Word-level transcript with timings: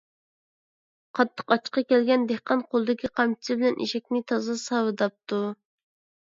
قاتتىق 1.19 1.53
ئاچچىقى 1.55 1.83
كەلگەن 1.93 2.23
دېھقان 2.31 2.63
قولىدىكى 2.71 3.11
قامچىسى 3.21 3.59
بىلەن 3.61 3.79
ئېشەكنى 3.87 4.23
تازا 4.33 4.57
ساۋىداپتۇ. 4.63 5.45